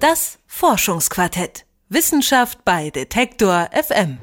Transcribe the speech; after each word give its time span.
Das 0.00 0.38
Forschungsquartett. 0.46 1.66
Wissenschaft 1.90 2.64
bei 2.64 2.88
Detektor 2.88 3.68
FM. 3.70 4.16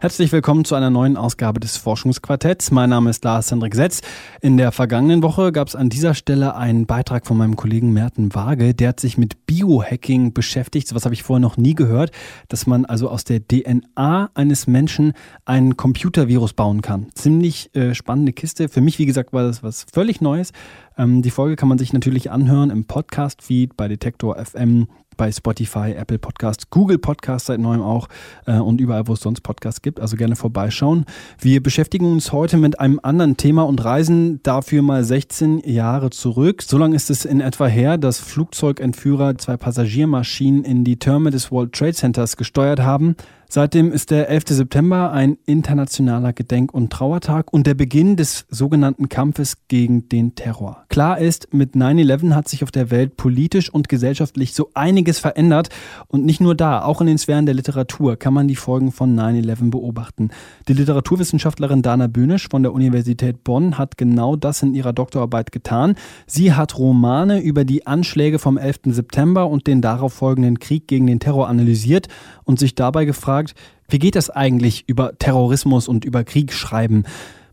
Herzlich 0.00 0.32
willkommen 0.32 0.64
zu 0.64 0.74
einer 0.74 0.90
neuen 0.90 1.16
Ausgabe 1.16 1.60
des 1.60 1.76
Forschungsquartetts. 1.76 2.72
Mein 2.72 2.90
Name 2.90 3.10
ist 3.10 3.22
Lars 3.22 3.50
Hendrik 3.50 3.76
Setz. 3.76 4.00
In 4.40 4.56
der 4.56 4.72
vergangenen 4.72 5.22
Woche 5.22 5.52
gab 5.52 5.68
es 5.68 5.76
an 5.76 5.88
dieser 5.88 6.14
Stelle 6.14 6.56
einen 6.56 6.86
Beitrag 6.86 7.26
von 7.26 7.36
meinem 7.36 7.54
Kollegen 7.54 7.92
Merten 7.92 8.34
Waage. 8.34 8.74
Der 8.74 8.88
hat 8.88 8.98
sich 8.98 9.18
mit 9.18 9.46
Biohacking 9.46 10.32
beschäftigt. 10.32 10.88
So 10.88 10.96
was 10.96 11.04
habe 11.04 11.14
ich 11.14 11.22
vorher 11.22 11.40
noch 11.40 11.58
nie 11.58 11.74
gehört, 11.74 12.10
dass 12.48 12.66
man 12.66 12.86
also 12.86 13.08
aus 13.08 13.22
der 13.22 13.46
DNA 13.46 14.30
eines 14.34 14.66
Menschen 14.66 15.12
einen 15.44 15.76
Computervirus 15.76 16.54
bauen 16.54 16.80
kann. 16.80 17.08
Ziemlich 17.14 17.72
äh, 17.76 17.94
spannende 17.94 18.32
Kiste. 18.32 18.68
Für 18.68 18.80
mich, 18.80 18.98
wie 18.98 19.06
gesagt, 19.06 19.32
war 19.32 19.44
das 19.44 19.62
was 19.62 19.86
völlig 19.92 20.20
Neues. 20.20 20.52
Ähm, 21.00 21.22
die 21.22 21.30
Folge 21.30 21.56
kann 21.56 21.68
man 21.68 21.78
sich 21.78 21.94
natürlich 21.94 22.30
anhören 22.30 22.68
im 22.68 22.84
Podcast-Feed 22.84 23.76
bei 23.76 23.88
Detektor 23.88 24.36
FM 24.36 24.86
bei 25.16 25.32
Spotify, 25.32 25.92
Apple 25.92 26.18
Podcasts, 26.18 26.70
Google 26.70 26.98
Podcasts 26.98 27.46
seit 27.46 27.60
neuem 27.60 27.82
auch 27.82 28.08
äh, 28.46 28.58
und 28.58 28.80
überall, 28.80 29.06
wo 29.06 29.14
es 29.14 29.20
sonst 29.20 29.42
Podcasts 29.42 29.82
gibt. 29.82 30.00
Also 30.00 30.16
gerne 30.16 30.36
vorbeischauen. 30.36 31.04
Wir 31.38 31.62
beschäftigen 31.62 32.10
uns 32.10 32.32
heute 32.32 32.56
mit 32.56 32.80
einem 32.80 33.00
anderen 33.02 33.36
Thema 33.36 33.62
und 33.62 33.84
reisen 33.84 34.42
dafür 34.42 34.82
mal 34.82 35.04
16 35.04 35.60
Jahre 35.60 36.10
zurück. 36.10 36.62
So 36.62 36.78
lange 36.78 36.96
ist 36.96 37.10
es 37.10 37.24
in 37.24 37.40
etwa 37.40 37.66
her, 37.66 37.98
dass 37.98 38.18
Flugzeugentführer 38.18 39.36
zwei 39.36 39.56
Passagiermaschinen 39.56 40.64
in 40.64 40.84
die 40.84 40.98
Türme 40.98 41.30
des 41.30 41.50
World 41.50 41.72
Trade 41.72 41.94
Centers 41.94 42.36
gesteuert 42.36 42.80
haben. 42.80 43.16
Seitdem 43.52 43.90
ist 43.90 44.12
der 44.12 44.28
11. 44.28 44.44
September 44.50 45.10
ein 45.10 45.36
internationaler 45.44 46.32
Gedenk- 46.32 46.72
und 46.72 46.92
Trauertag 46.92 47.52
und 47.52 47.66
der 47.66 47.74
Beginn 47.74 48.14
des 48.14 48.46
sogenannten 48.48 49.08
Kampfes 49.08 49.56
gegen 49.66 50.08
den 50.08 50.36
Terror. 50.36 50.84
Klar 50.88 51.18
ist, 51.18 51.52
mit 51.52 51.74
9-11 51.74 52.32
hat 52.36 52.46
sich 52.46 52.62
auf 52.62 52.70
der 52.70 52.92
Welt 52.92 53.16
politisch 53.16 53.68
und 53.68 53.88
gesellschaftlich 53.88 54.54
so 54.54 54.70
einiges 54.74 55.18
verändert 55.18 55.68
und 56.06 56.24
nicht 56.24 56.40
nur 56.40 56.54
da, 56.54 56.84
auch 56.84 57.00
in 57.00 57.08
den 57.08 57.18
Sphären 57.18 57.44
der 57.44 57.56
Literatur 57.56 58.16
kann 58.16 58.34
man 58.34 58.46
die 58.46 58.54
Folgen 58.54 58.92
von 58.92 59.18
9-11 59.18 59.70
beobachten. 59.72 60.30
Die 60.68 60.74
Literaturwissenschaftlerin 60.74 61.82
Dana 61.82 62.06
Böhnisch 62.06 62.46
von 62.48 62.62
der 62.62 62.72
Universität 62.72 63.42
Bonn 63.42 63.78
hat 63.78 63.98
genau 63.98 64.36
das 64.36 64.62
in 64.62 64.74
ihrer 64.74 64.92
Doktorarbeit 64.92 65.50
getan. 65.50 65.96
Sie 66.28 66.52
hat 66.52 66.78
Romane 66.78 67.40
über 67.40 67.64
die 67.64 67.84
Anschläge 67.84 68.38
vom 68.38 68.58
11. 68.58 68.82
September 68.84 69.48
und 69.48 69.66
den 69.66 69.82
darauf 69.82 70.12
folgenden 70.12 70.60
Krieg 70.60 70.86
gegen 70.86 71.08
den 71.08 71.18
Terror 71.18 71.48
analysiert 71.48 72.06
und 72.44 72.60
sich 72.60 72.76
dabei 72.76 73.06
gefragt, 73.06 73.39
gefragt, 73.42 73.54
wie 73.88 73.98
geht 73.98 74.14
das 74.14 74.30
eigentlich 74.30 74.84
über 74.86 75.16
Terrorismus 75.18 75.88
und 75.88 76.04
über 76.04 76.24
Krieg 76.24 76.52
schreiben? 76.52 77.04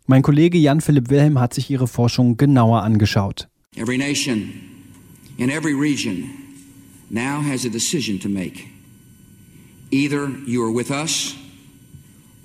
Mein 0.05 0.21
Kollege 0.21 0.57
Jan 0.57 0.81
Philipp 0.81 1.09
Wilhelm 1.09 1.39
hat 1.39 1.53
sich 1.53 1.69
ihre 1.69 1.87
Forschung 1.87 2.37
genauer 2.37 2.83
angeschaut. 2.83 3.47
Every 3.75 3.97
nation 3.97 4.53
in 5.37 5.49
every 5.49 5.73
region 5.73 6.29
now 7.09 7.41
has 7.41 7.65
a 7.65 7.69
decision 7.69 8.19
to 8.19 8.29
make. 8.29 8.63
Either 9.91 10.29
you 10.45 10.63
are 10.63 10.73
with 10.73 10.89
us 10.91 11.35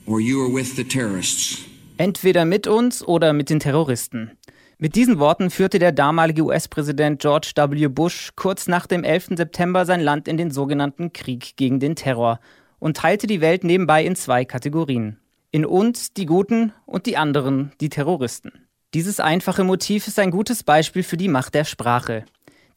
or 0.06 0.20
you 0.20 0.42
are 0.42 0.52
with 0.52 0.76
the 0.76 0.84
terrorists. 0.84 1.58
Entweder 1.98 2.44
mit 2.44 2.66
uns 2.66 3.06
oder 3.06 3.32
mit 3.32 3.50
den 3.50 3.60
Terroristen. 3.60 4.32
Mit 4.78 4.96
diesen 4.96 5.20
Worten 5.20 5.50
führte 5.50 5.78
der 5.78 5.92
damalige 5.92 6.42
US-Präsident 6.42 7.20
George 7.20 7.52
W. 7.54 7.86
Bush 7.86 8.32
kurz 8.34 8.66
nach 8.66 8.88
dem 8.88 9.04
11. 9.04 9.36
September 9.36 9.86
sein 9.86 10.00
Land 10.00 10.26
in 10.26 10.36
den 10.36 10.50
sogenannten 10.50 11.12
Krieg 11.12 11.56
gegen 11.56 11.78
den 11.78 11.94
Terror 11.94 12.40
und 12.82 12.96
teilte 12.96 13.28
die 13.28 13.40
Welt 13.40 13.62
nebenbei 13.62 14.04
in 14.04 14.16
zwei 14.16 14.44
Kategorien. 14.44 15.16
In 15.52 15.64
uns 15.64 16.14
die 16.14 16.26
Guten 16.26 16.72
und 16.84 17.06
die 17.06 17.16
anderen 17.16 17.70
die 17.80 17.88
Terroristen. 17.88 18.50
Dieses 18.92 19.20
einfache 19.20 19.62
Motiv 19.62 20.08
ist 20.08 20.18
ein 20.18 20.32
gutes 20.32 20.64
Beispiel 20.64 21.04
für 21.04 21.16
die 21.16 21.28
Macht 21.28 21.54
der 21.54 21.64
Sprache. 21.64 22.24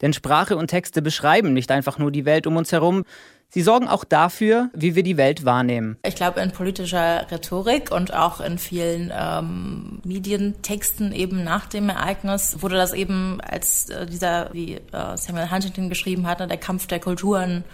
Denn 0.00 0.12
Sprache 0.12 0.56
und 0.56 0.68
Texte 0.68 1.02
beschreiben 1.02 1.52
nicht 1.54 1.72
einfach 1.72 1.98
nur 1.98 2.12
die 2.12 2.24
Welt 2.24 2.46
um 2.46 2.56
uns 2.56 2.70
herum, 2.70 3.02
sie 3.48 3.62
sorgen 3.62 3.88
auch 3.88 4.04
dafür, 4.04 4.70
wie 4.74 4.94
wir 4.94 5.02
die 5.02 5.16
Welt 5.16 5.44
wahrnehmen. 5.44 5.98
Ich 6.06 6.14
glaube, 6.14 6.40
in 6.40 6.52
politischer 6.52 7.28
Rhetorik 7.28 7.90
und 7.90 8.14
auch 8.14 8.40
in 8.40 8.58
vielen 8.58 9.12
ähm, 9.12 10.00
Medientexten 10.04 11.10
eben 11.10 11.42
nach 11.42 11.66
dem 11.66 11.88
Ereignis 11.88 12.62
wurde 12.62 12.76
das 12.76 12.92
eben 12.92 13.40
als 13.40 13.90
äh, 13.90 14.06
dieser, 14.06 14.52
wie 14.52 14.74
äh, 14.74 15.16
Samuel 15.16 15.50
Huntington 15.50 15.88
geschrieben 15.88 16.28
hat, 16.28 16.38
ne, 16.38 16.46
der 16.46 16.58
Kampf 16.58 16.86
der 16.86 17.00
Kulturen 17.00 17.64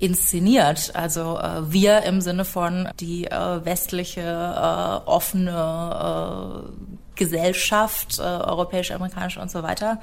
inszeniert. 0.00 0.92
Also 0.94 1.38
äh, 1.38 1.72
wir 1.72 2.02
im 2.02 2.20
Sinne 2.20 2.44
von 2.44 2.88
die 2.98 3.26
äh, 3.26 3.64
westliche, 3.64 4.22
äh, 4.22 5.08
offene 5.08 6.64
äh, 6.66 6.90
Gesellschaft, 7.14 8.18
äh, 8.18 8.22
europäische, 8.22 8.94
amerikanische 8.94 9.40
und 9.40 9.50
so 9.50 9.62
weiter. 9.62 10.00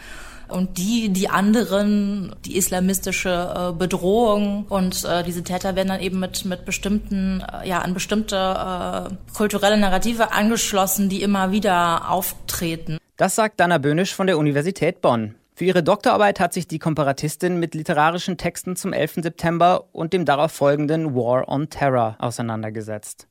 Und 0.49 0.77
die, 0.77 1.09
die 1.09 1.27
anderen, 1.27 2.33
die 2.45 2.55
islamistische 2.55 3.29
äh, 3.29 3.77
Bedrohung 3.77 4.65
und 4.69 5.03
äh, 5.03 5.23
diese 5.23 5.43
Täter 5.43 5.75
werden 5.75 5.89
dann 5.89 5.99
eben 5.99 6.19
mit, 6.19 6.45
mit 6.45 6.63
bestimmten, 6.63 7.41
äh, 7.41 7.67
ja, 7.67 7.79
an 7.79 7.93
bestimmte 7.93 8.35
äh, 8.37 9.33
kulturelle 9.35 9.77
Narrative 9.77 10.31
angeschlossen, 10.31 11.09
die 11.09 11.21
immer 11.21 11.51
wieder 11.51 12.09
auftreten. 12.09 12.97
Das 13.17 13.35
sagt 13.35 13.59
Dana 13.59 13.77
Böhnisch 13.77 14.13
von 14.13 14.27
der 14.27 14.37
Universität 14.37 15.01
Bonn. 15.01 15.35
Für 15.57 15.65
ihre 15.65 15.81
Doktorarbeit 15.81 16.39
hat 16.39 16.53
sich 16.53 16.67
die 16.67 16.77
Komparatistin 16.77 17.59
mit 17.59 17.73
literarischen 17.73 18.37
Texten 18.37 18.75
zum 18.75 18.93
11. 18.93 19.23
September 19.23 19.85
und 19.91 20.13
dem 20.13 20.23
darauf 20.23 20.51
folgenden 20.51 21.15
War 21.15 21.49
on 21.49 21.71
Terror 21.71 22.15
auseinandergesetzt. 22.19 23.27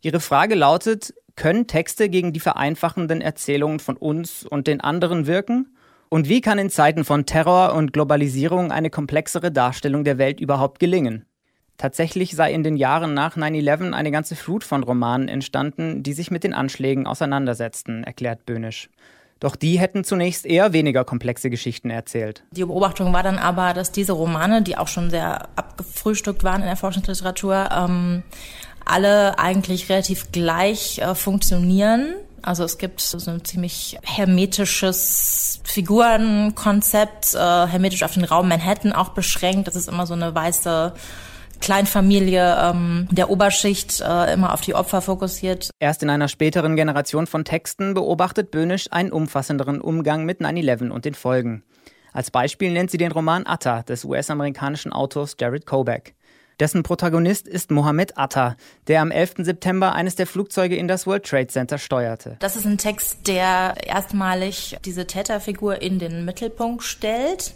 Ihre 0.00 0.18
Frage 0.18 0.56
lautet, 0.56 1.14
können 1.36 1.68
Texte 1.68 2.08
gegen 2.08 2.32
die 2.32 2.40
vereinfachenden 2.40 3.20
Erzählungen 3.20 3.78
von 3.78 3.96
uns 3.96 4.44
und 4.44 4.66
den 4.66 4.80
anderen 4.80 5.28
wirken? 5.28 5.76
Und 6.08 6.28
wie 6.28 6.40
kann 6.40 6.58
in 6.58 6.70
Zeiten 6.70 7.04
von 7.04 7.24
Terror 7.24 7.72
und 7.74 7.92
Globalisierung 7.92 8.72
eine 8.72 8.90
komplexere 8.90 9.52
Darstellung 9.52 10.02
der 10.02 10.18
Welt 10.18 10.40
überhaupt 10.40 10.80
gelingen? 10.80 11.24
Tatsächlich 11.76 12.34
sei 12.34 12.52
in 12.52 12.64
den 12.64 12.76
Jahren 12.76 13.14
nach 13.14 13.36
9-11 13.36 13.92
eine 13.92 14.10
ganze 14.10 14.34
Flut 14.34 14.64
von 14.64 14.82
Romanen 14.82 15.28
entstanden, 15.28 16.02
die 16.02 16.14
sich 16.14 16.32
mit 16.32 16.42
den 16.42 16.52
Anschlägen 16.52 17.06
auseinandersetzten, 17.06 18.02
erklärt 18.02 18.44
Böhnisch. 18.44 18.90
Doch 19.40 19.56
die 19.56 19.78
hätten 19.78 20.04
zunächst 20.04 20.44
eher 20.44 20.72
weniger 20.74 21.04
komplexe 21.04 21.48
Geschichten 21.48 21.90
erzählt. 21.90 22.44
Die 22.52 22.64
Beobachtung 22.64 23.12
war 23.12 23.22
dann 23.22 23.38
aber, 23.38 23.72
dass 23.72 23.90
diese 23.90 24.12
Romane, 24.12 24.62
die 24.62 24.76
auch 24.76 24.88
schon 24.88 25.10
sehr 25.10 25.48
abgefrühstückt 25.56 26.44
waren 26.44 26.60
in 26.60 26.66
der 26.66 26.76
Forschungsliteratur, 26.76 27.70
ähm, 27.74 28.22
alle 28.84 29.38
eigentlich 29.38 29.88
relativ 29.88 30.30
gleich 30.30 30.98
äh, 30.98 31.14
funktionieren. 31.14 32.14
Also 32.42 32.64
es 32.64 32.78
gibt 32.78 33.00
so 33.00 33.30
ein 33.30 33.44
ziemlich 33.44 33.98
hermetisches 34.02 35.60
Figurenkonzept, 35.64 37.34
äh, 37.34 37.38
hermetisch 37.38 38.02
auf 38.02 38.14
den 38.14 38.24
Raum 38.24 38.48
Manhattan 38.48 38.92
auch 38.92 39.10
beschränkt. 39.10 39.68
Das 39.68 39.76
ist 39.76 39.88
immer 39.88 40.06
so 40.06 40.14
eine 40.14 40.34
weiße 40.34 40.92
Kleinfamilie 41.60 42.56
ähm, 42.60 43.08
der 43.10 43.30
Oberschicht 43.30 44.00
äh, 44.00 44.32
immer 44.32 44.52
auf 44.52 44.60
die 44.60 44.74
Opfer 44.74 45.02
fokussiert. 45.02 45.70
Erst 45.78 46.02
in 46.02 46.10
einer 46.10 46.28
späteren 46.28 46.76
Generation 46.76 47.26
von 47.26 47.44
Texten 47.44 47.94
beobachtet 47.94 48.50
Böhnisch 48.50 48.86
einen 48.90 49.12
umfassenderen 49.12 49.80
Umgang 49.80 50.24
mit 50.24 50.40
9-11 50.40 50.90
und 50.90 51.04
den 51.04 51.14
Folgen. 51.14 51.62
Als 52.12 52.30
Beispiel 52.30 52.72
nennt 52.72 52.90
sie 52.90 52.98
den 52.98 53.12
Roman 53.12 53.46
Atta 53.46 53.82
des 53.82 54.04
US-amerikanischen 54.04 54.92
Autors 54.92 55.36
Jared 55.38 55.66
Kobeck. 55.66 56.14
Dessen 56.60 56.82
Protagonist 56.82 57.48
ist 57.48 57.70
Mohammed 57.70 58.18
Atta, 58.18 58.54
der 58.86 59.00
am 59.00 59.10
11. 59.10 59.36
September 59.38 59.94
eines 59.94 60.14
der 60.16 60.26
Flugzeuge 60.26 60.76
in 60.76 60.88
das 60.88 61.06
World 61.06 61.24
Trade 61.24 61.46
Center 61.46 61.78
steuerte. 61.78 62.36
Das 62.40 62.54
ist 62.54 62.66
ein 62.66 62.76
Text, 62.76 63.26
der 63.26 63.76
erstmalig 63.86 64.76
diese 64.84 65.06
Täterfigur 65.06 65.80
in 65.80 65.98
den 65.98 66.26
Mittelpunkt 66.26 66.82
stellt 66.82 67.54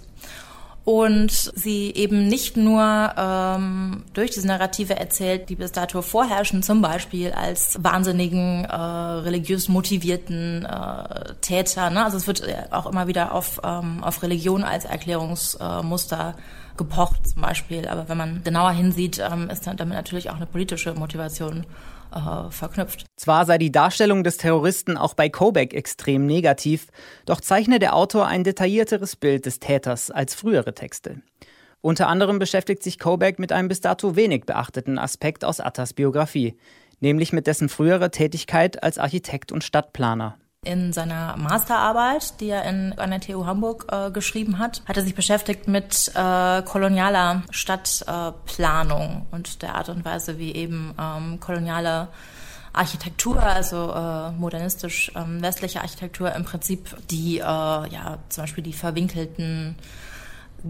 und 0.84 1.30
sie 1.30 1.92
eben 1.94 2.28
nicht 2.28 2.58
nur 2.58 3.14
ähm, 3.16 4.04
durch 4.12 4.32
diese 4.32 4.46
Narrative 4.46 4.96
erzählt, 4.96 5.48
die 5.48 5.56
bis 5.56 5.72
dato 5.72 6.02
vorherrschen, 6.02 6.62
zum 6.62 6.82
Beispiel 6.82 7.32
als 7.32 7.78
wahnsinnigen, 7.82 8.66
äh, 8.66 8.76
religiös 8.76 9.68
motivierten 9.68 10.66
äh, 10.66 11.34
Täter. 11.40 11.88
Ne? 11.88 12.04
Also 12.04 12.18
es 12.18 12.26
wird 12.26 12.42
auch 12.70 12.86
immer 12.86 13.06
wieder 13.06 13.32
auf, 13.32 13.60
ähm, 13.64 14.04
auf 14.04 14.22
Religion 14.22 14.62
als 14.62 14.84
Erklärungsmuster 14.84 16.34
äh, 16.36 16.40
gepocht 16.76 17.28
zum 17.28 17.42
Beispiel. 17.42 17.86
Aber 17.88 18.08
wenn 18.08 18.16
man 18.16 18.42
genauer 18.42 18.72
hinsieht, 18.72 19.18
ähm, 19.18 19.50
ist 19.50 19.66
damit 19.66 19.88
natürlich 19.88 20.30
auch 20.30 20.36
eine 20.36 20.46
politische 20.46 20.94
Motivation 20.94 21.66
äh, 22.14 22.50
verknüpft. 22.50 23.06
Zwar 23.16 23.46
sei 23.46 23.58
die 23.58 23.72
Darstellung 23.72 24.24
des 24.24 24.36
Terroristen 24.36 24.96
auch 24.96 25.14
bei 25.14 25.28
Kobeck 25.28 25.74
extrem 25.74 26.26
negativ, 26.26 26.88
doch 27.26 27.40
zeichne 27.40 27.78
der 27.78 27.94
Autor 27.94 28.26
ein 28.26 28.44
detaillierteres 28.44 29.16
Bild 29.16 29.46
des 29.46 29.60
Täters 29.60 30.10
als 30.10 30.34
frühere 30.34 30.74
Texte. 30.74 31.20
Unter 31.80 32.08
anderem 32.08 32.38
beschäftigt 32.38 32.82
sich 32.82 32.98
Kobeck 32.98 33.38
mit 33.38 33.52
einem 33.52 33.68
bis 33.68 33.80
dato 33.80 34.16
wenig 34.16 34.44
beachteten 34.46 34.98
Aspekt 34.98 35.44
aus 35.44 35.60
Attas 35.60 35.92
Biografie, 35.92 36.56
nämlich 37.00 37.32
mit 37.32 37.46
dessen 37.46 37.68
früherer 37.68 38.10
Tätigkeit 38.10 38.82
als 38.82 38.96
Architekt 38.98 39.52
und 39.52 39.64
Stadtplaner. 39.64 40.38
In 40.64 40.92
seiner 40.92 41.36
Masterarbeit, 41.36 42.40
die 42.40 42.48
er 42.48 42.64
in, 42.64 42.92
an 42.98 43.10
der 43.10 43.20
TU 43.20 43.44
Hamburg 43.44 43.86
äh, 43.92 44.10
geschrieben 44.10 44.58
hat, 44.58 44.82
hat 44.86 44.96
er 44.96 45.02
sich 45.02 45.14
beschäftigt 45.14 45.68
mit 45.68 46.10
äh, 46.14 46.62
kolonialer 46.62 47.42
Stadtplanung 47.50 49.26
äh, 49.30 49.34
und 49.34 49.62
der 49.62 49.74
Art 49.74 49.90
und 49.90 50.04
Weise, 50.04 50.38
wie 50.38 50.54
eben 50.54 50.94
ähm, 50.98 51.38
koloniale 51.38 52.08
Architektur, 52.72 53.42
also 53.42 53.92
äh, 53.92 54.32
modernistisch 54.32 55.12
ähm, 55.14 55.40
westliche 55.42 55.80
Architektur 55.80 56.32
im 56.34 56.44
Prinzip 56.44 56.96
die, 57.10 57.38
äh, 57.38 57.42
ja, 57.42 58.18
zum 58.28 58.44
Beispiel 58.44 58.64
die 58.64 58.72
verwinkelten 58.72 59.76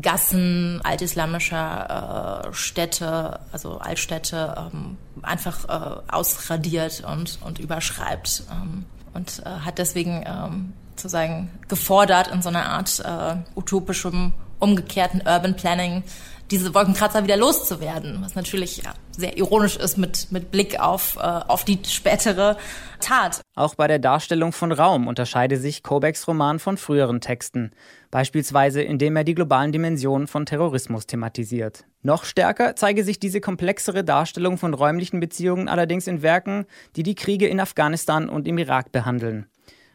Gassen 0.00 0.80
altislamischer 0.82 2.44
äh, 2.48 2.52
Städte, 2.52 3.38
also 3.52 3.78
Altstädte, 3.78 4.70
ähm, 4.72 4.98
einfach 5.22 5.68
äh, 5.68 6.00
ausradiert 6.10 7.04
und, 7.06 7.38
und 7.42 7.60
überschreibt. 7.60 8.42
Ähm, 8.50 8.86
und 9.14 9.42
äh, 9.44 9.48
hat 9.48 9.78
deswegen 9.78 10.24
ähm, 10.26 10.72
sozusagen 10.96 11.50
gefordert 11.68 12.28
in 12.28 12.42
so 12.42 12.48
einer 12.48 12.66
Art 12.66 13.00
äh, 13.00 13.36
utopischem, 13.56 14.32
umgekehrten 14.58 15.22
Urban 15.26 15.56
Planning 15.56 16.02
diese 16.50 16.74
Wolkenkratzer 16.74 17.24
wieder 17.24 17.36
loszuwerden, 17.36 18.18
was 18.20 18.34
natürlich 18.34 18.78
ja, 18.78 18.94
sehr 19.16 19.36
ironisch 19.36 19.76
ist 19.76 19.96
mit, 19.96 20.30
mit 20.30 20.50
Blick 20.50 20.78
auf, 20.80 21.16
äh, 21.16 21.20
auf 21.20 21.64
die 21.64 21.78
spätere 21.86 22.56
Tat. 23.00 23.40
Auch 23.54 23.74
bei 23.74 23.88
der 23.88 23.98
Darstellung 23.98 24.52
von 24.52 24.72
Raum 24.72 25.08
unterscheide 25.08 25.56
sich 25.56 25.82
Kobeks 25.82 26.28
Roman 26.28 26.58
von 26.58 26.76
früheren 26.76 27.20
Texten, 27.20 27.72
beispielsweise 28.10 28.82
indem 28.82 29.16
er 29.16 29.24
die 29.24 29.34
globalen 29.34 29.72
Dimensionen 29.72 30.26
von 30.26 30.46
Terrorismus 30.46 31.06
thematisiert. 31.06 31.84
Noch 32.02 32.24
stärker 32.24 32.76
zeige 32.76 33.04
sich 33.04 33.18
diese 33.18 33.40
komplexere 33.40 34.04
Darstellung 34.04 34.58
von 34.58 34.74
räumlichen 34.74 35.20
Beziehungen 35.20 35.68
allerdings 35.68 36.06
in 36.06 36.22
Werken, 36.22 36.66
die 36.96 37.02
die 37.02 37.14
Kriege 37.14 37.46
in 37.46 37.60
Afghanistan 37.60 38.28
und 38.28 38.46
im 38.46 38.58
Irak 38.58 38.92
behandeln 38.92 39.46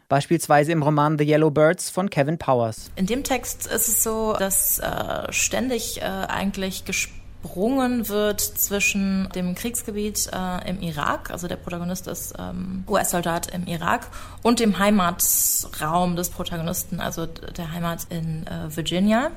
beispielsweise 0.09 0.71
im 0.71 0.83
Roman 0.83 1.17
The 1.17 1.23
Yellow 1.23 1.51
Birds 1.51 1.89
von 1.89 2.09
Kevin 2.09 2.37
Powers. 2.37 2.91
In 2.95 3.05
dem 3.05 3.23
Text 3.23 3.67
ist 3.67 3.87
es 3.87 4.03
so, 4.03 4.35
dass 4.37 4.79
äh, 4.79 5.31
ständig 5.31 6.01
äh, 6.01 6.03
eigentlich 6.03 6.83
gesprungen 6.83 8.09
wird 8.09 8.41
zwischen 8.41 9.29
dem 9.33 9.55
Kriegsgebiet 9.55 10.29
äh, 10.33 10.69
im 10.69 10.81
Irak, 10.81 11.31
also 11.31 11.47
der 11.47 11.55
Protagonist 11.55 12.07
ist 12.07 12.33
ähm, 12.37 12.83
US-Soldat 12.87 13.53
im 13.53 13.67
Irak, 13.67 14.07
und 14.41 14.59
dem 14.59 14.79
Heimatraum 14.79 16.15
des 16.15 16.29
Protagonisten, 16.31 16.99
also 16.99 17.25
der 17.25 17.71
Heimat 17.71 18.07
in 18.09 18.45
äh, 18.47 18.75
Virginia. 18.75 19.31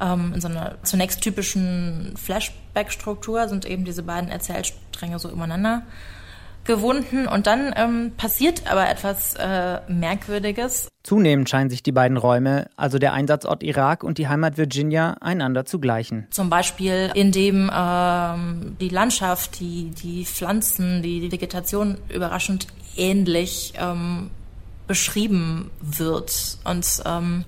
Ähm, 0.00 0.32
in 0.34 0.40
so 0.40 0.48
einer 0.48 0.76
zunächst 0.82 1.22
typischen 1.22 2.14
Flashback-Struktur 2.16 3.48
sind 3.48 3.64
eben 3.64 3.84
diese 3.84 4.02
beiden 4.02 4.28
Erzählstränge 4.28 5.18
so 5.18 5.30
übereinander 5.30 5.82
gewunden 6.64 7.26
und 7.26 7.46
dann 7.46 7.72
ähm, 7.76 8.12
passiert 8.16 8.70
aber 8.70 8.88
etwas 8.88 9.34
äh, 9.34 9.80
Merkwürdiges. 9.88 10.88
Zunehmend 11.02 11.48
scheinen 11.48 11.70
sich 11.70 11.82
die 11.82 11.92
beiden 11.92 12.16
Räume, 12.16 12.68
also 12.76 12.98
der 12.98 13.12
Einsatzort 13.12 13.62
Irak 13.62 14.02
und 14.02 14.18
die 14.18 14.28
Heimat 14.28 14.56
Virginia, 14.56 15.16
einander 15.20 15.66
zu 15.66 15.78
gleichen. 15.78 16.26
Zum 16.30 16.48
Beispiel, 16.48 17.10
indem 17.14 17.70
ähm, 17.74 18.76
die 18.80 18.88
Landschaft, 18.88 19.60
die, 19.60 19.90
die 19.90 20.24
Pflanzen, 20.24 21.02
die, 21.02 21.20
die 21.20 21.30
Vegetation 21.30 21.98
überraschend 22.08 22.66
ähnlich 22.96 23.74
ähm, 23.76 24.30
beschrieben 24.86 25.70
wird. 25.80 26.58
Und 26.64 27.02
ähm, 27.04 27.44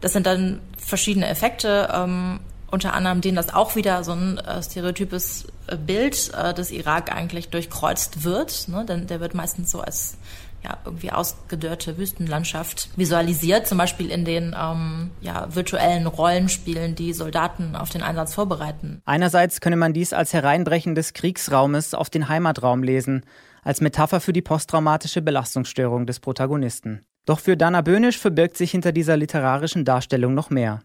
das 0.00 0.12
sind 0.12 0.26
dann 0.26 0.60
verschiedene 0.76 1.28
Effekte. 1.28 1.88
Ähm, 1.92 2.40
unter 2.70 2.94
anderem 2.94 3.20
denen 3.20 3.36
das 3.36 3.52
auch 3.52 3.76
wieder 3.76 4.04
so 4.04 4.12
ein 4.12 4.38
äh, 4.38 4.62
stereotypes 4.62 5.46
äh, 5.66 5.76
Bild 5.76 6.32
äh, 6.34 6.54
des 6.54 6.70
Irak 6.70 7.12
eigentlich 7.12 7.48
durchkreuzt 7.48 8.24
wird. 8.24 8.68
Ne? 8.68 8.84
Denn 8.84 9.06
der 9.06 9.20
wird 9.20 9.34
meistens 9.34 9.70
so 9.70 9.80
als 9.80 10.16
ja, 10.62 10.76
irgendwie 10.84 11.10
ausgedörrte 11.10 11.96
Wüstenlandschaft 11.96 12.90
visualisiert, 12.96 13.66
zum 13.66 13.78
Beispiel 13.78 14.10
in 14.10 14.24
den 14.24 14.54
ähm, 14.58 15.10
ja, 15.20 15.48
virtuellen 15.54 16.06
Rollenspielen, 16.06 16.94
die 16.94 17.12
Soldaten 17.12 17.76
auf 17.76 17.88
den 17.88 18.02
Einsatz 18.02 18.34
vorbereiten. 18.34 19.00
Einerseits 19.06 19.60
könne 19.60 19.76
man 19.76 19.94
dies 19.94 20.12
als 20.12 20.32
Hereinbrechen 20.32 20.94
des 20.94 21.14
Kriegsraumes 21.14 21.94
auf 21.94 22.10
den 22.10 22.28
Heimatraum 22.28 22.82
lesen, 22.82 23.24
als 23.62 23.80
Metapher 23.80 24.20
für 24.20 24.32
die 24.32 24.42
posttraumatische 24.42 25.22
Belastungsstörung 25.22 26.06
des 26.06 26.20
Protagonisten. 26.20 27.06
Doch 27.24 27.38
für 27.38 27.56
Dana 27.56 27.80
Böhnisch 27.80 28.18
verbirgt 28.18 28.56
sich 28.56 28.70
hinter 28.70 28.92
dieser 28.92 29.16
literarischen 29.16 29.84
Darstellung 29.84 30.34
noch 30.34 30.50
mehr. 30.50 30.80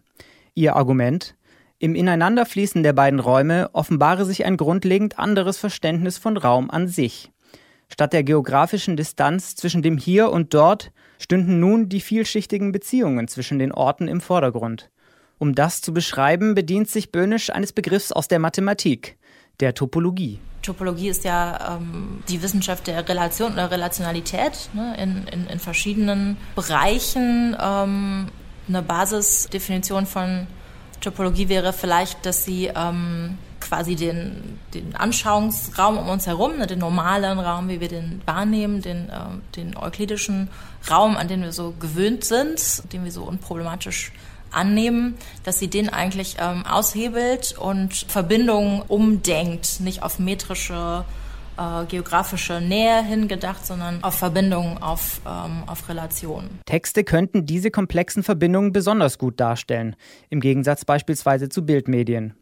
Ihr 0.54 0.76
Argument, 0.76 1.34
im 1.78 1.94
Ineinanderfließen 1.94 2.82
der 2.82 2.94
beiden 2.94 3.20
Räume 3.20 3.70
offenbare 3.72 4.24
sich 4.24 4.44
ein 4.44 4.56
grundlegend 4.56 5.18
anderes 5.18 5.58
Verständnis 5.58 6.16
von 6.16 6.36
Raum 6.36 6.70
an 6.70 6.88
sich. 6.88 7.30
Statt 7.92 8.12
der 8.12 8.24
geografischen 8.24 8.96
Distanz 8.96 9.54
zwischen 9.54 9.82
dem 9.82 9.98
Hier 9.98 10.30
und 10.30 10.54
Dort 10.54 10.90
stünden 11.18 11.60
nun 11.60 11.88
die 11.88 12.00
vielschichtigen 12.00 12.72
Beziehungen 12.72 13.28
zwischen 13.28 13.58
den 13.58 13.72
Orten 13.72 14.08
im 14.08 14.20
Vordergrund. 14.20 14.90
Um 15.38 15.54
das 15.54 15.82
zu 15.82 15.92
beschreiben, 15.92 16.54
bedient 16.54 16.88
sich 16.88 17.12
Böhnisch 17.12 17.50
eines 17.50 17.72
Begriffs 17.72 18.10
aus 18.10 18.26
der 18.26 18.38
Mathematik, 18.38 19.18
der 19.60 19.74
Topologie. 19.74 20.40
Topologie 20.62 21.10
ist 21.10 21.24
ja 21.24 21.76
ähm, 21.76 22.22
die 22.28 22.42
Wissenschaft 22.42 22.86
der 22.86 23.06
Relation 23.08 23.52
oder 23.52 23.70
Relationalität 23.70 24.70
ne, 24.72 24.96
in, 25.00 25.26
in, 25.28 25.46
in, 25.46 25.58
verschiedenen 25.58 26.38
Bereichen. 26.56 27.56
Ähm, 27.60 28.28
eine 28.68 28.82
Basisdefinition 28.82 30.06
von 30.06 30.48
Topologie 31.06 31.48
wäre 31.48 31.72
vielleicht, 31.72 32.26
dass 32.26 32.44
sie 32.44 32.66
ähm, 32.74 33.38
quasi 33.60 33.94
den, 33.94 34.58
den 34.74 34.96
Anschauungsraum 34.96 35.98
um 35.98 36.08
uns 36.08 36.26
herum, 36.26 36.58
ne, 36.58 36.66
den 36.66 36.80
normalen 36.80 37.38
Raum, 37.38 37.68
wie 37.68 37.80
wir 37.80 37.86
den 37.86 38.20
wahrnehmen, 38.26 38.82
den, 38.82 39.08
äh, 39.08 39.12
den 39.54 39.76
euklidischen 39.76 40.48
Raum, 40.90 41.16
an 41.16 41.28
den 41.28 41.42
wir 41.42 41.52
so 41.52 41.72
gewöhnt 41.78 42.24
sind, 42.24 42.92
den 42.92 43.04
wir 43.04 43.12
so 43.12 43.22
unproblematisch 43.22 44.10
annehmen, 44.50 45.16
dass 45.44 45.60
sie 45.60 45.68
den 45.68 45.90
eigentlich 45.90 46.38
ähm, 46.40 46.66
aushebelt 46.66 47.56
und 47.56 47.94
Verbindungen 47.94 48.82
umdenkt, 48.82 49.78
nicht 49.78 50.02
auf 50.02 50.18
metrische 50.18 51.04
äh, 51.58 51.84
geografische 51.86 52.60
Nähe 52.60 53.02
hingedacht, 53.02 53.66
sondern 53.66 54.02
auf 54.02 54.14
Verbindungen, 54.14 54.82
auf, 54.82 55.20
ähm, 55.26 55.64
auf 55.66 55.88
Relationen. 55.88 56.60
Texte 56.66 57.04
könnten 57.04 57.46
diese 57.46 57.70
komplexen 57.70 58.22
Verbindungen 58.22 58.72
besonders 58.72 59.18
gut 59.18 59.40
darstellen, 59.40 59.96
im 60.30 60.40
Gegensatz 60.40 60.84
beispielsweise 60.84 61.48
zu 61.48 61.64
Bildmedien. 61.64 62.34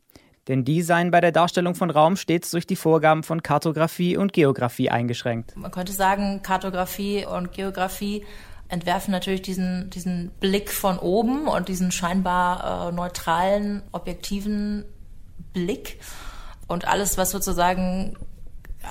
Denn 0.48 0.64
die 0.64 0.82
seien 0.82 1.10
bei 1.10 1.20
der 1.20 1.32
Darstellung 1.32 1.74
von 1.74 1.90
Raum 1.90 2.16
stets 2.16 2.50
durch 2.50 2.66
die 2.66 2.76
Vorgaben 2.76 3.22
von 3.22 3.42
Kartografie 3.42 4.16
und 4.16 4.32
Geografie 4.32 4.90
eingeschränkt. 4.90 5.56
Man 5.56 5.70
könnte 5.70 5.92
sagen, 5.92 6.42
Kartografie 6.42 7.24
und 7.24 7.52
Geografie 7.52 8.24
entwerfen 8.68 9.12
natürlich 9.12 9.42
diesen, 9.42 9.90
diesen 9.90 10.30
Blick 10.40 10.70
von 10.70 10.98
oben 10.98 11.48
und 11.48 11.68
diesen 11.68 11.92
scheinbar 11.92 12.88
äh, 12.88 12.92
neutralen, 12.92 13.82
objektiven 13.92 14.84
Blick. 15.52 16.00
Und 16.66 16.86
alles, 16.86 17.16
was 17.16 17.30
sozusagen 17.30 18.16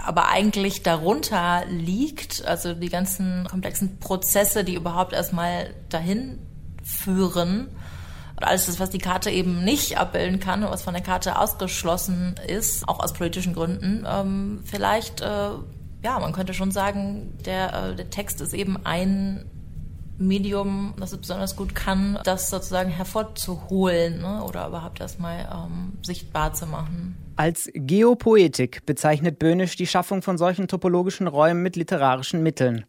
aber 0.06 0.30
eigentlich 0.30 0.84
darunter 0.84 1.63
liegt, 1.69 2.45
also 2.45 2.74
die 2.74 2.90
ganzen 2.90 3.48
komplexen 3.50 4.00
Prozesse, 4.00 4.63
die 4.63 4.75
überhaupt 4.75 5.13
erstmal 5.13 5.74
dahin 5.90 6.40
führen, 6.84 7.69
alles 8.38 8.66
das, 8.66 8.80
was 8.80 8.90
die 8.90 8.98
Karte 8.98 9.30
eben 9.30 9.63
nicht 9.63 9.98
abbilden 9.98 10.40
kann 10.40 10.63
und 10.63 10.72
was 10.72 10.84
von 10.84 10.94
der 10.94 11.04
Karte 11.04 11.38
ausgeschlossen 11.40 12.36
ist, 12.48 12.88
auch 12.88 13.00
aus 13.00 13.13
politischen 13.13 13.53
Gründen, 13.53 14.06
ähm, 14.08 14.62
vielleicht, 14.65 15.22
äh, 15.22 15.50
ja, 16.03 16.20
man 16.20 16.34
könnte 16.34 16.53
schon 16.53 16.72
sagen, 16.72 17.38
der, 17.46 17.91
äh, 17.91 17.96
der 17.96 18.10
Text 18.10 18.41
ist 18.41 18.53
eben 18.53 18.86
ein 18.86 19.46
Medium, 20.27 20.94
das 21.00 21.13
es 21.13 21.20
besonders 21.20 21.56
gut 21.56 21.75
kann, 21.75 22.20
das 22.24 22.50
sozusagen 22.50 22.89
hervorzuholen 22.89 24.22
ne, 24.22 24.44
oder 24.44 24.68
überhaupt 24.68 25.00
erstmal 25.00 25.48
ähm, 25.51 25.94
sichtbar 26.01 26.53
zu 26.53 26.65
machen. 26.65 27.18
Als 27.36 27.70
Geopoetik 27.74 28.86
bezeichnet 28.86 29.39
Böhnisch 29.39 29.75
die 29.75 29.88
Schaffung 29.88 30.22
von 30.22 30.38
solchen 30.38 30.68
topologischen 30.68 31.27
Räumen 31.27 31.63
mit 31.63 31.75
literarischen 31.75 32.44
Mitteln. 32.44 32.86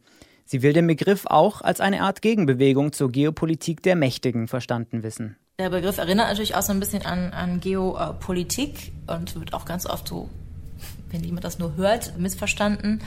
Sie 0.47 0.62
will 0.62 0.75
den 0.75 0.87
Begriff 0.87 1.25
auch 1.26 1.62
als 1.62 1.81
eine 1.81 2.03
Art 2.03 2.21
Gegenbewegung 2.21 2.93
zur 2.93 3.11
Geopolitik 3.11 3.83
der 3.83 3.97
Mächtigen 3.97 4.47
verstanden 4.47 5.03
wissen. 5.03 5.37
Der 5.59 5.71
Begriff 5.71 5.99
erinnert 5.99 6.29
natürlich 6.29 6.55
auch 6.57 6.62
so 6.62 6.73
ein 6.73 6.81
bisschen 6.81 7.07
an, 7.07 7.33
an 7.33 7.61
Geopolitik 7.61 8.93
und 9.07 9.35
wird 9.37 9.55
auch 9.55 9.64
ganz 9.64 9.87
oft 9.87 10.09
so, 10.09 10.29
wenn 11.11 11.23
jemand 11.23 11.45
das 11.45 11.59
nur 11.59 11.76
hört, 11.76 12.19
missverstanden. 12.19 13.00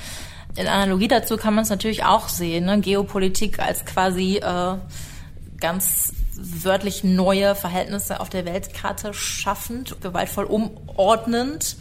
In 0.57 0.67
Analogie 0.67 1.07
dazu 1.07 1.37
kann 1.37 1.53
man 1.53 1.63
es 1.63 1.69
natürlich 1.69 2.03
auch 2.03 2.27
sehen, 2.29 2.65
ne? 2.65 2.79
Geopolitik 2.79 3.59
als 3.59 3.85
quasi 3.85 4.37
äh, 4.37 4.75
ganz 5.59 6.13
wörtlich 6.35 7.03
neue 7.03 7.53
Verhältnisse 7.53 8.19
auf 8.19 8.29
der 8.29 8.45
Weltkarte 8.45 9.13
schaffend, 9.13 10.01
gewaltvoll 10.01 10.45
umordnend 10.45 11.77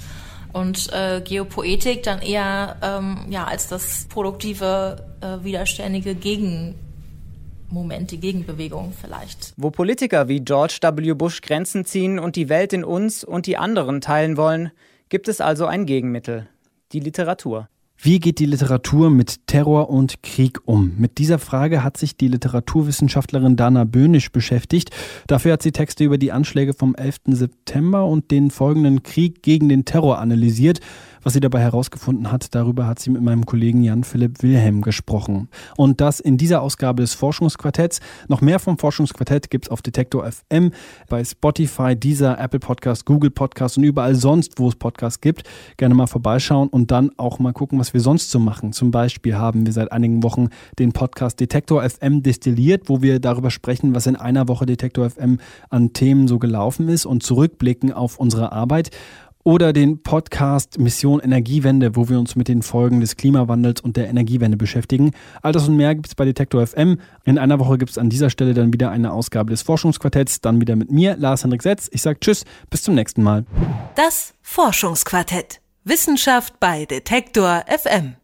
und 0.53 0.93
äh, 0.93 1.23
Geopoetik 1.23 2.03
dann 2.03 2.21
eher 2.21 2.77
ähm, 2.83 3.27
ja 3.31 3.45
als 3.45 3.69
das 3.69 4.07
produktive, 4.11 5.07
äh, 5.23 5.43
widerständige 5.43 6.15
Gegenmoment, 6.15 8.11
die 8.11 8.21
Gegenbewegung 8.21 8.93
vielleicht. 9.01 9.55
Wo 9.57 9.71
Politiker 9.71 10.29
wie 10.29 10.41
George 10.41 10.79
W. 10.83 11.15
Bush 11.15 11.41
Grenzen 11.41 11.87
ziehen 11.87 12.19
und 12.19 12.37
die 12.37 12.51
Welt 12.51 12.75
in 12.75 12.85
uns 12.85 13.25
und 13.25 13.47
die 13.47 13.57
anderen 13.57 14.03
teilen 14.03 14.37
wollen, 14.37 14.71
gibt 15.09 15.29
es 15.29 15.41
also 15.41 15.65
ein 15.65 15.87
Gegenmittel, 15.87 16.47
die 16.93 17.01
Literatur. 17.01 17.71
Wie 17.99 18.21
geht 18.21 18.41
die 18.41 18.47
Literatur 18.47 19.11
mit 19.11 19.47
Terror 19.47 19.89
und 19.89 20.23
Krieg 20.23 20.61
um? 20.67 20.93
Mit 20.99 21.17
dieser 21.17 21.39
Frage 21.39 21.83
hat 21.83 21.97
sich 21.97 22.17
die 22.17 22.29
Literaturwissenschaftlerin 22.29 23.57
Dana 23.57 23.85
Böhnisch 23.85 24.31
beschäftigt. 24.31 24.91
Dafür 25.27 25.55
hat 25.55 25.63
sie 25.63 25.73
Texte 25.73 26.05
über 26.05 26.19
die 26.19 26.31
Anschläge 26.31 26.75
vom 26.75 26.95
11. 26.95 27.21
September 27.29 28.05
und 28.05 28.31
den 28.31 28.51
folgenden 28.51 29.03
Krieg 29.03 29.43
gegen 29.43 29.71
den 29.71 29.87
Terror 29.87 30.19
analysiert. 30.19 30.81
Was 31.23 31.33
sie 31.33 31.41
dabei 31.41 31.61
herausgefunden 31.61 32.31
hat, 32.31 32.55
darüber 32.55 32.87
hat 32.87 32.99
sie 32.99 33.11
mit 33.11 33.23
meinem 33.23 33.47
Kollegen 33.47 33.83
Jan-Philipp 33.83 34.43
Wilhelm 34.43 34.83
gesprochen. 34.83 35.49
Und 35.77 36.01
das 36.01 36.21
in 36.21 36.37
dieser 36.37 36.63
Ausgabe 36.63 37.03
des 37.03 37.15
Forschungsquartetts. 37.15 38.01
Noch 38.29 38.41
mehr 38.41 38.59
vom 38.59 38.79
Forschungsquartett 38.79 39.51
gibt 39.51 39.67
es 39.67 39.71
auf 39.71 39.83
Detektor 39.83 40.31
FM, 40.31 40.73
bei 41.09 41.25
Spotify, 41.25 41.97
dieser 41.97 42.39
Apple 42.39 42.61
Podcast, 42.61 43.07
Google 43.07 43.31
Podcast 43.31 43.79
und 43.79 43.85
überall 43.85 44.15
sonst, 44.15 44.59
wo 44.59 44.69
es 44.69 44.77
Podcasts 44.77 45.21
gibt. 45.21 45.43
Gerne 45.77 45.95
mal 45.95 46.07
vorbeischauen 46.07 46.69
und 46.69 46.91
dann 46.91 47.11
auch 47.17 47.39
mal 47.39 47.53
gucken, 47.53 47.79
was 47.79 47.95
wir 47.95 48.01
sonst 48.01 48.31
so 48.31 48.39
machen. 48.39 48.73
Zum 48.73 48.91
Beispiel 48.91 49.37
haben 49.37 49.67
wir 49.67 49.73
seit 49.73 49.93
einigen 49.93 50.23
Wochen 50.23 50.49
den 50.79 50.93
Podcast 50.93 51.41
Detektor 51.41 51.83
FM 51.89 52.23
destilliert, 52.23 52.89
wo 52.89 53.03
wir 53.03 53.21
darüber 53.21 53.51
sprechen, 53.51 53.95
was 53.95 54.07
in 54.07 54.17
einer 54.17 54.49
Woche 54.49 54.67
Detektor 54.67 55.11
FM 55.11 55.39
an 55.71 55.93
Themen 55.93 56.29
so 56.29 56.39
gelaufen 56.39 56.89
ist 56.89 57.07
und 57.07 57.23
zurückblicken 57.23 57.93
auf 57.93 58.19
unsere 58.19 58.53
Arbeit 58.53 58.91
oder 59.47 59.73
den 59.73 60.03
Podcast 60.03 60.81
Mission 60.81 61.21
Energiewende, 61.21 61.95
wo 61.95 62.09
wir 62.09 62.19
uns 62.19 62.35
mit 62.35 62.49
den 62.49 62.63
Folgen 62.63 62.99
des 62.99 63.17
Klimawandels 63.17 63.81
und 63.81 63.97
der 63.97 64.09
Energiewende 64.09 64.57
beschäftigen. 64.57 65.13
All 65.41 65.53
das 65.53 65.69
und 65.69 65.77
mehr 65.77 65.95
gibt 65.95 66.09
es 66.09 66.17
bei 66.17 66.25
Detektor 66.25 66.67
FM. 66.67 66.99
In 67.25 67.39
einer 67.39 67.61
Woche 67.61 67.79
gibt 67.79 67.93
es 67.93 67.97
an 67.97 68.11
dieser 68.11 68.29
Stelle 68.29 68.55
dann 68.55 68.73
wieder 68.73 68.91
eine 68.91 69.13
Ausgabe 69.13 69.51
des 69.51 69.63
Forschungsquartetts, 69.63 70.41
dann 70.41 70.61
wieder 70.61 70.75
mit 70.75 70.91
mir, 70.91 71.17
Lars 71.17 71.45
Hendrik 71.45 71.63
Setz. 71.63 71.89
Ich 71.93 72.03
sage 72.03 72.19
Tschüss, 72.19 72.45
bis 72.71 72.83
zum 72.83 72.97
nächsten 72.97 73.23
Mal. 73.23 73.47
Das 73.95 74.35
Forschungsquartett. 74.43 75.61
Wissenschaft 75.85 76.59
bei 76.59 76.85
Detektor 76.85 77.63
FM. 77.69 78.17